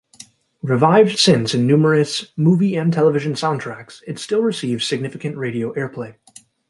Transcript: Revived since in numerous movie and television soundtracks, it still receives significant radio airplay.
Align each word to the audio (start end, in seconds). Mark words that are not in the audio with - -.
Revived 0.63 1.19
since 1.19 1.53
in 1.53 1.67
numerous 1.67 2.35
movie 2.35 2.75
and 2.75 2.91
television 2.91 3.33
soundtracks, 3.33 4.01
it 4.07 4.17
still 4.17 4.41
receives 4.41 4.83
significant 4.83 5.37
radio 5.37 5.75
airplay. 5.75 6.15